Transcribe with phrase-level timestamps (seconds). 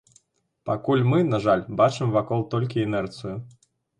[0.69, 3.35] Пакуль мы, на жаль, бачым вакол толькі інерцыю.